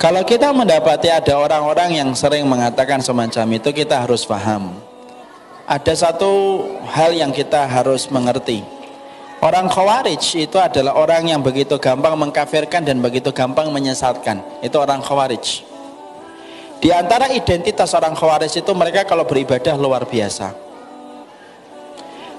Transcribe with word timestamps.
Kalau 0.00 0.24
kita 0.24 0.48
mendapati 0.48 1.12
ada 1.12 1.36
orang-orang 1.36 2.00
yang 2.00 2.08
sering 2.16 2.48
mengatakan 2.48 3.04
semacam 3.04 3.60
itu, 3.60 3.68
kita 3.68 4.00
harus 4.00 4.24
paham. 4.24 4.72
Ada 5.68 6.08
satu 6.08 6.64
hal 6.88 7.12
yang 7.12 7.28
kita 7.28 7.68
harus 7.68 8.08
mengerti. 8.08 8.64
Orang 9.44 9.68
khawarij 9.68 10.24
itu 10.40 10.56
adalah 10.56 10.96
orang 10.96 11.28
yang 11.28 11.44
begitu 11.44 11.76
gampang 11.76 12.16
mengkafirkan 12.16 12.80
dan 12.80 13.04
begitu 13.04 13.28
gampang 13.28 13.68
menyesatkan. 13.68 14.40
Itu 14.64 14.80
orang 14.80 15.04
khawarij. 15.04 15.68
Di 16.80 16.88
antara 16.96 17.28
identitas 17.28 17.92
orang 17.92 18.16
khawarij 18.16 18.56
itu 18.56 18.72
mereka 18.72 19.04
kalau 19.04 19.28
beribadah 19.28 19.76
luar 19.76 20.08
biasa. 20.08 20.56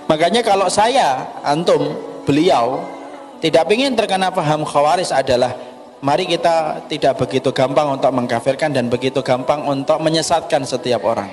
Makanya 0.10 0.42
kalau 0.42 0.66
saya, 0.66 1.30
antum, 1.46 1.94
beliau 2.26 2.90
tidak 3.38 3.70
ingin 3.70 3.94
terkena 3.94 4.34
paham 4.34 4.66
khawarij 4.66 5.14
adalah 5.14 5.71
mari 6.02 6.26
kita 6.26 6.86
tidak 6.90 7.22
begitu 7.22 7.54
gampang 7.54 7.94
untuk 7.94 8.10
mengkafirkan 8.10 8.74
dan 8.74 8.90
begitu 8.90 9.22
gampang 9.22 9.64
untuk 9.70 10.02
menyesatkan 10.02 10.66
setiap 10.66 11.06
orang. 11.06 11.30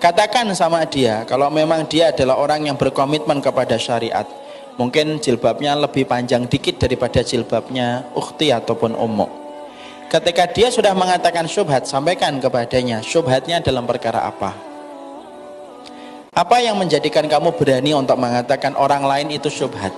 Katakan 0.00 0.48
sama 0.56 0.84
dia 0.88 1.24
kalau 1.28 1.52
memang 1.52 1.84
dia 1.84 2.08
adalah 2.12 2.40
orang 2.40 2.68
yang 2.68 2.76
berkomitmen 2.76 3.40
kepada 3.44 3.76
syariat. 3.76 4.24
Mungkin 4.80 5.20
jilbabnya 5.20 5.76
lebih 5.76 6.08
panjang 6.08 6.48
dikit 6.48 6.80
daripada 6.80 7.20
jilbabnya 7.20 8.08
ukhti 8.16 8.48
ataupun 8.48 8.96
ummu. 8.96 9.28
Ketika 10.08 10.48
dia 10.48 10.72
sudah 10.72 10.96
mengatakan 10.96 11.44
syubhat 11.44 11.84
sampaikan 11.84 12.40
kepadanya 12.40 13.04
syubhatnya 13.04 13.60
dalam 13.60 13.84
perkara 13.84 14.24
apa? 14.24 14.56
Apa 16.32 16.64
yang 16.64 16.80
menjadikan 16.80 17.28
kamu 17.28 17.52
berani 17.60 17.92
untuk 17.92 18.16
mengatakan 18.16 18.72
orang 18.78 19.04
lain 19.04 19.36
itu 19.36 19.52
syubhat 19.52 19.92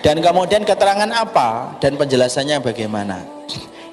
dan 0.00 0.20
kemudian 0.20 0.64
keterangan 0.64 1.08
apa 1.12 1.76
dan 1.80 1.96
penjelasannya 1.96 2.60
bagaimana 2.60 3.24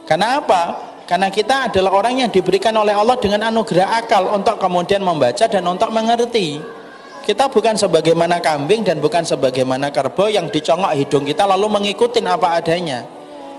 karena 0.07 0.39
apa? 0.39 0.63
karena 1.07 1.31
kita 1.31 1.71
adalah 1.71 2.03
orang 2.03 2.27
yang 2.27 2.31
diberikan 2.31 2.75
oleh 2.75 2.91
Allah 2.91 3.15
dengan 3.15 3.47
anugerah 3.47 4.03
akal 4.03 4.27
untuk 4.35 4.59
kemudian 4.59 4.99
membaca 4.99 5.47
dan 5.47 5.63
untuk 5.63 5.87
mengerti 5.91 6.59
kita 7.23 7.51
bukan 7.51 7.75
sebagaimana 7.75 8.39
kambing 8.39 8.87
dan 8.87 8.99
bukan 9.03 9.23
sebagaimana 9.23 9.91
kerbau 9.91 10.27
yang 10.31 10.51
dicongok 10.51 10.95
hidung 10.95 11.23
kita 11.23 11.47
lalu 11.47 11.67
mengikuti 11.71 12.19
apa 12.23 12.59
adanya 12.59 13.17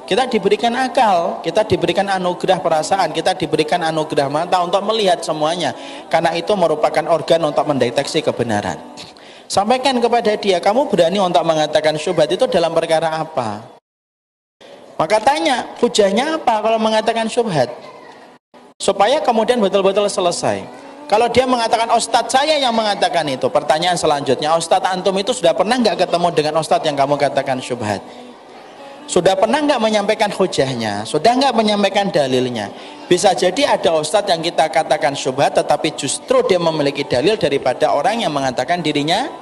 kita 0.08 0.25
diberikan 0.25 0.73
akal, 0.73 1.45
kita 1.45 1.69
diberikan 1.69 2.08
anugerah 2.08 2.64
perasaan, 2.64 3.12
kita 3.12 3.36
diberikan 3.36 3.77
anugerah 3.84 4.33
mata 4.33 4.56
untuk 4.64 4.80
melihat 4.89 5.20
semuanya. 5.20 5.77
Karena 6.08 6.33
itu 6.33 6.48
merupakan 6.56 7.05
organ 7.12 7.45
untuk 7.45 7.69
mendeteksi 7.69 8.25
kebenaran. 8.25 8.80
Sampaikan 9.49 9.97
kepada 9.97 10.37
dia, 10.37 10.61
kamu 10.61 10.93
berani 10.93 11.17
untuk 11.25 11.41
mengatakan 11.41 11.97
syubhat 11.97 12.29
itu 12.29 12.45
dalam 12.45 12.77
perkara 12.77 13.25
apa? 13.25 13.65
Maka 15.01 15.17
tanya, 15.25 15.73
hujahnya 15.81 16.37
apa 16.37 16.61
kalau 16.61 16.77
mengatakan 16.77 17.25
syubhat? 17.33 17.73
Supaya 18.77 19.25
kemudian 19.25 19.57
betul-betul 19.57 20.05
selesai. 20.05 20.61
Kalau 21.09 21.33
dia 21.33 21.49
mengatakan 21.49 21.89
ustadz 21.97 22.37
saya 22.37 22.61
yang 22.61 22.77
mengatakan 22.77 23.25
itu, 23.25 23.49
pertanyaan 23.49 23.97
selanjutnya, 23.97 24.53
ustadz 24.53 24.93
antum 24.93 25.17
itu 25.17 25.33
sudah 25.33 25.57
pernah 25.57 25.81
nggak 25.81 26.05
ketemu 26.05 26.29
dengan 26.37 26.55
ustadz 26.61 26.85
yang 26.85 27.01
kamu 27.01 27.17
katakan 27.17 27.57
syubhat? 27.57 28.05
Sudah 29.09 29.33
pernah 29.41 29.64
nggak 29.64 29.81
menyampaikan 29.81 30.28
hujahnya? 30.28 31.09
Sudah 31.09 31.33
nggak 31.33 31.56
menyampaikan 31.56 32.12
dalilnya? 32.12 32.69
Bisa 33.09 33.33
jadi 33.33 33.81
ada 33.81 33.97
ustadz 33.97 34.28
yang 34.28 34.45
kita 34.45 34.69
katakan 34.69 35.17
syubhat 35.17 35.56
tetapi 35.56 35.97
justru 35.97 36.45
dia 36.45 36.61
memiliki 36.61 37.09
dalil 37.09 37.41
daripada 37.41 37.97
orang 37.97 38.20
yang 38.20 38.29
mengatakan 38.29 38.84
dirinya 38.84 39.33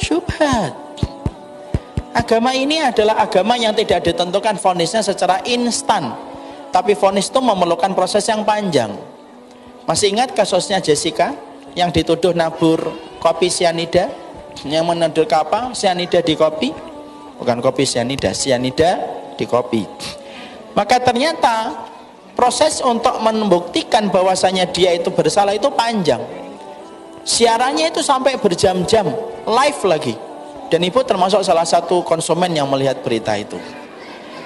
syubhat. 0.00 0.72
Agama 2.16 2.56
ini 2.56 2.80
adalah 2.80 3.20
agama 3.20 3.60
yang 3.60 3.76
tidak 3.76 4.00
ditentukan 4.00 4.56
fonisnya 4.56 5.04
secara 5.04 5.44
instan. 5.44 6.16
Tapi 6.72 6.96
fonis 6.96 7.28
itu 7.28 7.36
memerlukan 7.36 7.92
proses 7.92 8.24
yang 8.24 8.48
panjang. 8.48 8.96
Masih 9.84 10.08
ingat 10.08 10.32
kasusnya 10.32 10.80
Jessica 10.80 11.36
yang 11.76 11.92
dituduh 11.92 12.32
nabur 12.32 12.96
kopi 13.20 13.52
sianida? 13.52 14.08
Yang 14.64 14.84
menuduh 14.88 15.28
apa? 15.36 15.76
Sianida 15.76 16.24
di 16.24 16.32
kopi? 16.32 16.91
Bukan 17.38 17.58
kopi 17.62 17.86
sianida, 17.86 18.34
sianida 18.36 18.98
di 19.36 19.44
kopi. 19.48 19.82
Maka 20.72 21.00
ternyata 21.00 21.88
proses 22.32 22.80
untuk 22.80 23.20
membuktikan 23.20 24.08
bahwasanya 24.08 24.68
dia 24.72 24.96
itu 24.96 25.12
bersalah 25.12 25.52
itu 25.52 25.68
panjang. 25.72 26.20
Siarannya 27.22 27.92
itu 27.92 28.02
sampai 28.02 28.40
berjam-jam 28.40 29.06
live 29.46 29.82
lagi. 29.86 30.14
Dan 30.72 30.80
ibu 30.88 31.04
termasuk 31.04 31.44
salah 31.44 31.68
satu 31.68 32.00
konsumen 32.00 32.48
yang 32.56 32.64
melihat 32.66 33.04
berita 33.04 33.36
itu. 33.36 33.60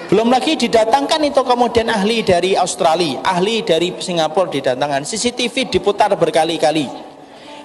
Belum 0.07 0.31
lagi 0.31 0.55
didatangkan 0.55 1.19
itu 1.23 1.43
kemudian 1.43 1.91
ahli 1.91 2.23
dari 2.23 2.55
Australia 2.55 3.23
ahli 3.27 3.63
dari 3.63 3.95
Singapura 3.95 4.51
didatangkan. 4.51 5.03
CCTV 5.03 5.71
diputar 5.71 6.15
berkali-kali 6.15 7.06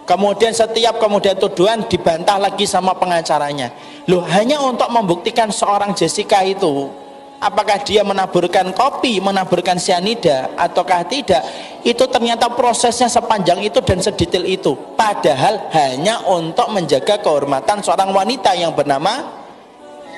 kemudian 0.04 0.52
setiap 0.52 0.98
kemudian 0.98 1.38
tuduhan 1.38 1.86
dibantah 1.88 2.38
lagi 2.42 2.66
sama 2.66 2.96
pengacaranya 2.98 3.72
loh 4.10 4.26
hanya 4.28 4.60
untuk 4.62 4.90
membuktikan 4.90 5.54
seorang 5.54 5.94
Jessica 5.94 6.42
itu 6.46 7.02
apakah 7.42 7.82
dia 7.82 8.06
menaburkan 8.06 8.70
kopi, 8.72 9.18
menaburkan 9.18 9.82
sianida 9.82 10.54
ataukah 10.54 11.02
tidak, 11.10 11.42
itu 11.82 12.06
ternyata 12.06 12.54
prosesnya 12.54 13.10
sepanjang 13.10 13.66
itu 13.66 13.82
dan 13.82 13.98
sedetail 13.98 14.46
itu. 14.46 14.78
Padahal 14.94 15.74
hanya 15.74 16.22
untuk 16.30 16.70
menjaga 16.70 17.18
kehormatan 17.18 17.82
seorang 17.82 18.14
wanita 18.14 18.54
yang 18.54 18.78
bernama 18.78 19.42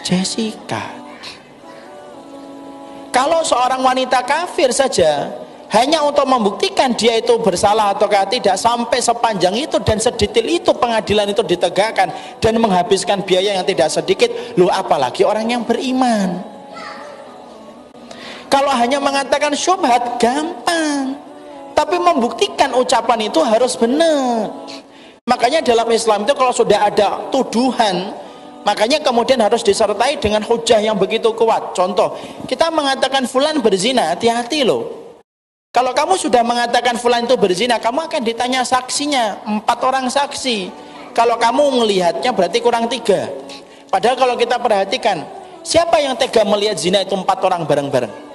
Jessica. 0.03 0.99
Kalau 3.13 3.45
seorang 3.45 3.79
wanita 3.79 4.25
kafir 4.27 4.75
saja 4.75 5.31
hanya 5.73 6.05
untuk 6.05 6.29
membuktikan 6.29 6.93
dia 6.93 7.17
itu 7.17 7.33
bersalah 7.41 7.97
ataukah 7.97 8.29
tidak 8.29 8.61
sampai 8.61 9.01
sepanjang 9.01 9.57
itu 9.57 9.81
dan 9.81 9.97
sedetail 9.97 10.45
itu 10.45 10.69
pengadilan 10.69 11.33
itu 11.33 11.41
ditegakkan 11.41 12.13
dan 12.37 12.53
menghabiskan 12.61 13.25
biaya 13.25 13.57
yang 13.57 13.65
tidak 13.65 13.89
sedikit, 13.89 14.29
lu 14.53 14.69
apalagi 14.69 15.25
orang 15.25 15.49
yang 15.49 15.65
beriman. 15.65 16.45
Kalau 18.53 18.69
hanya 18.69 19.01
mengatakan 19.01 19.57
syubhat 19.57 20.21
gampang. 20.21 21.17
Tapi 21.73 21.97
membuktikan 21.97 22.69
ucapan 22.77 23.33
itu 23.33 23.41
harus 23.41 23.73
benar. 23.73 24.53
Makanya 25.25 25.65
dalam 25.65 25.89
Islam 25.89 26.21
itu 26.21 26.37
kalau 26.37 26.53
sudah 26.53 26.85
ada 26.85 27.33
tuduhan, 27.33 28.13
makanya 28.61 29.01
kemudian 29.01 29.41
harus 29.41 29.65
disertai 29.65 30.21
dengan 30.21 30.45
hujah 30.45 30.77
yang 30.77 30.93
begitu 31.01 31.33
kuat. 31.33 31.73
Contoh, 31.73 32.13
kita 32.45 32.69
mengatakan 32.69 33.25
fulan 33.25 33.57
berzina, 33.57 34.13
hati-hati 34.13 34.61
loh. 34.61 35.02
Kalau 35.73 35.89
kamu 35.89 36.13
sudah 36.21 36.45
mengatakan 36.45 37.01
fulan 37.01 37.25
itu 37.25 37.33
berzina, 37.33 37.81
kamu 37.81 38.05
akan 38.05 38.21
ditanya 38.21 38.61
saksinya, 38.61 39.41
empat 39.41 39.79
orang 39.81 40.05
saksi. 40.05 40.69
Kalau 41.17 41.41
kamu 41.41 41.81
melihatnya 41.81 42.29
berarti 42.29 42.61
kurang 42.61 42.85
tiga. 42.85 43.25
Padahal 43.89 44.13
kalau 44.13 44.37
kita 44.37 44.61
perhatikan, 44.61 45.25
siapa 45.65 45.97
yang 45.97 46.13
tega 46.13 46.45
melihat 46.45 46.77
zina 46.77 47.01
itu 47.01 47.17
empat 47.17 47.41
orang 47.41 47.65
bareng-bareng? 47.65 48.33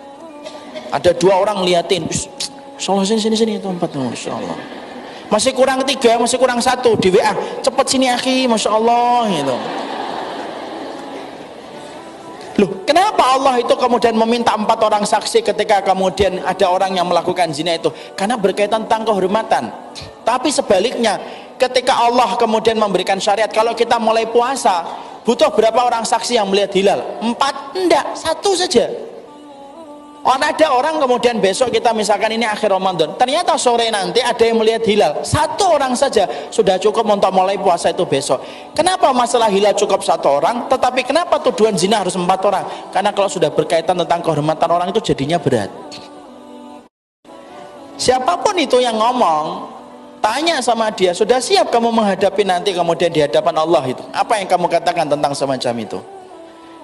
ada 0.92 1.10
dua 1.12 1.40
orang 1.40 1.64
liatin 1.64 2.08
Masya 2.08 2.88
Allah 2.94 3.04
sini 3.04 3.20
sini 3.20 3.36
sini 3.36 3.52
itu 3.60 3.68
empat 3.68 3.92
Masya 3.92 4.30
Allah 4.32 4.58
masih 5.28 5.52
kurang 5.52 5.84
tiga 5.84 6.16
masih 6.16 6.40
kurang 6.40 6.60
satu 6.64 6.96
di 6.96 7.12
WA 7.12 7.32
cepet 7.60 7.86
sini 7.86 8.06
akhi 8.08 8.48
Masya 8.48 8.70
Allah 8.72 9.28
gitu 9.28 9.56
Loh, 12.58 12.82
kenapa 12.82 13.38
Allah 13.38 13.62
itu 13.62 13.70
kemudian 13.78 14.18
meminta 14.18 14.50
empat 14.58 14.82
orang 14.82 15.06
saksi 15.06 15.46
ketika 15.46 15.78
kemudian 15.78 16.42
ada 16.42 16.66
orang 16.66 16.90
yang 16.90 17.06
melakukan 17.06 17.54
zina 17.54 17.78
itu? 17.78 17.86
Karena 18.18 18.34
berkaitan 18.34 18.82
tentang 18.82 19.06
kehormatan. 19.06 19.70
Tapi 20.26 20.50
sebaliknya, 20.50 21.22
ketika 21.54 21.94
Allah 21.94 22.34
kemudian 22.34 22.74
memberikan 22.74 23.22
syariat, 23.22 23.46
kalau 23.46 23.78
kita 23.78 24.02
mulai 24.02 24.26
puasa, 24.26 24.82
butuh 25.22 25.54
berapa 25.54 25.86
orang 25.86 26.02
saksi 26.02 26.34
yang 26.34 26.50
melihat 26.50 26.74
hilal? 26.74 27.00
Empat? 27.22 27.78
Enggak, 27.78 28.18
satu 28.18 28.58
saja. 28.58 29.07
Oh, 30.26 30.34
ada 30.34 30.66
orang 30.74 30.98
kemudian 30.98 31.38
besok 31.38 31.70
kita 31.70 31.94
misalkan 31.94 32.34
ini 32.34 32.42
akhir 32.42 32.74
Ramadan, 32.74 33.14
ternyata 33.14 33.54
sore 33.54 33.86
nanti 33.86 34.18
ada 34.18 34.42
yang 34.42 34.58
melihat 34.58 34.82
hilal. 34.82 35.12
Satu 35.22 35.78
orang 35.78 35.94
saja 35.94 36.26
sudah 36.50 36.74
cukup 36.74 37.06
untuk 37.06 37.30
mulai 37.30 37.54
puasa 37.54 37.94
itu 37.94 38.02
besok. 38.02 38.42
Kenapa 38.74 39.14
masalah 39.14 39.46
hilal 39.46 39.78
cukup 39.78 40.02
satu 40.02 40.42
orang, 40.42 40.66
tetapi 40.66 41.06
kenapa 41.06 41.38
tuduhan 41.38 41.78
zina 41.78 42.02
harus 42.02 42.18
empat 42.18 42.40
orang? 42.50 42.64
Karena 42.90 43.14
kalau 43.14 43.30
sudah 43.30 43.54
berkaitan 43.54 43.94
tentang 43.94 44.18
kehormatan 44.18 44.68
orang 44.74 44.90
itu 44.90 45.00
jadinya 45.14 45.38
berat. 45.38 45.70
Siapa 47.94 48.42
pun 48.42 48.58
itu 48.58 48.82
yang 48.82 48.98
ngomong, 48.98 49.70
tanya 50.18 50.58
sama 50.58 50.90
dia, 50.90 51.14
sudah 51.14 51.38
siap 51.38 51.70
kamu 51.70 51.94
menghadapi 51.94 52.42
nanti 52.42 52.74
kemudian 52.74 53.14
di 53.14 53.22
hadapan 53.22 53.54
Allah 53.54 53.86
itu? 53.86 54.02
Apa 54.10 54.42
yang 54.42 54.50
kamu 54.50 54.66
katakan 54.66 55.06
tentang 55.06 55.30
semacam 55.30 55.74
itu? 55.78 56.17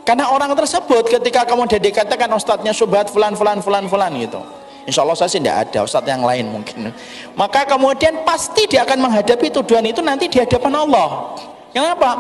Karena 0.04 0.28
orang 0.28 0.52
tersebut 0.52 1.08
ketika 1.08 1.48
kemudian 1.48 1.80
dikatakan 1.80 2.28
ustadznya 2.36 2.76
subhat 2.76 3.08
fulan 3.08 3.32
fulan 3.32 3.64
fulan 3.64 3.88
fulan 3.88 4.12
gitu. 4.20 4.40
Insya 4.84 5.00
Allah 5.00 5.16
saya 5.16 5.32
sih 5.32 5.40
tidak 5.40 5.72
ada 5.72 5.88
ustadz 5.88 6.12
yang 6.12 6.20
lain 6.20 6.44
mungkin. 6.52 6.92
Maka 7.32 7.64
kemudian 7.64 8.20
pasti 8.20 8.68
dia 8.68 8.84
akan 8.84 9.00
menghadapi 9.00 9.48
tuduhan 9.48 9.84
itu 9.88 10.04
nanti 10.04 10.28
di 10.28 10.36
hadapan 10.36 10.84
Allah. 10.84 11.32
Kenapa? 11.72 12.10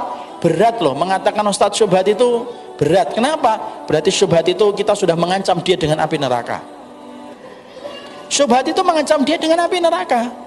Berat 0.40 0.80
loh 0.80 0.96
mengatakan 0.96 1.44
ustadz 1.44 1.76
subhat 1.76 2.08
itu 2.08 2.48
berat. 2.80 3.12
Kenapa? 3.12 3.84
Berarti 3.84 4.08
subhat 4.08 4.48
itu 4.48 4.72
kita 4.72 4.96
sudah 4.96 5.12
mengancam 5.12 5.60
dia 5.60 5.76
dengan 5.76 6.00
api 6.00 6.16
neraka. 6.16 6.64
Syubhat 8.32 8.66
itu 8.66 8.80
mengancam 8.80 9.20
dia 9.22 9.36
dengan 9.36 9.68
api 9.68 9.78
neraka. 9.78 10.43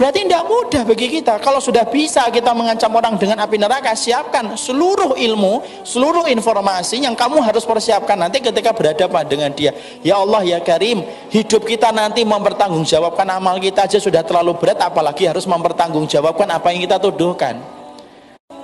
Berarti 0.00 0.24
tidak 0.24 0.48
mudah 0.48 0.82
bagi 0.88 1.12
kita. 1.12 1.36
Kalau 1.44 1.60
sudah 1.60 1.84
bisa 1.84 2.24
kita 2.32 2.56
mengancam 2.56 2.88
orang 2.96 3.20
dengan 3.20 3.36
api 3.44 3.60
neraka, 3.60 3.92
siapkan 3.92 4.56
seluruh 4.56 5.12
ilmu, 5.12 5.84
seluruh 5.84 6.24
informasi 6.24 7.04
yang 7.04 7.12
kamu 7.12 7.44
harus 7.44 7.68
persiapkan 7.68 8.16
nanti 8.16 8.40
ketika 8.40 8.72
berhadapan 8.72 9.28
dengan 9.28 9.52
dia. 9.52 9.76
Ya 10.00 10.16
Allah, 10.16 10.40
ya 10.40 10.56
Karim, 10.64 11.04
hidup 11.28 11.68
kita 11.68 11.92
nanti 11.92 12.24
mempertanggungjawabkan 12.24 13.28
amal 13.28 13.60
kita 13.60 13.84
aja 13.84 14.00
sudah 14.00 14.24
terlalu 14.24 14.56
berat, 14.56 14.80
apalagi 14.80 15.28
harus 15.28 15.44
mempertanggungjawabkan 15.44 16.48
apa 16.48 16.72
yang 16.72 16.80
kita 16.88 16.96
tuduhkan. 16.96 17.60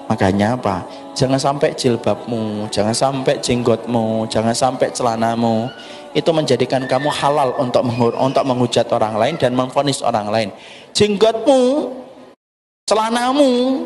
Makanya 0.09 0.56
apa? 0.56 0.88
Jangan 1.17 1.41
sampai 1.41 1.73
jilbabmu, 1.73 2.69
jangan 2.69 2.93
sampai 2.93 3.41
jenggotmu, 3.41 4.29
jangan 4.29 4.53
sampai 4.53 4.93
celanamu. 4.93 5.73
Itu 6.13 6.29
menjadikan 6.37 6.85
kamu 6.85 7.09
halal 7.09 7.57
untuk 7.57 7.81
untuk 8.21 8.45
menghujat 8.45 8.85
orang 8.93 9.17
lain 9.17 9.35
dan 9.41 9.57
memfonis 9.57 10.05
orang 10.05 10.29
lain. 10.29 10.49
Jenggotmu 10.93 11.89
celanamu 12.85 13.85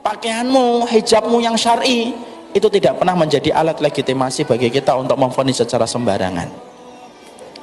pakaianmu 0.00 0.88
hijabmu 0.88 1.44
yang 1.44 1.56
syar'i 1.60 2.16
itu 2.56 2.68
tidak 2.72 2.96
pernah 2.96 3.12
menjadi 3.12 3.52
alat 3.52 3.84
legitimasi 3.84 4.48
bagi 4.48 4.72
kita 4.72 4.96
untuk 4.96 5.20
memfonis 5.20 5.60
secara 5.60 5.84
sembarangan. 5.84 6.48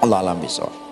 Allah 0.01 0.17
alam 0.21 0.37
bisawab 0.37 0.90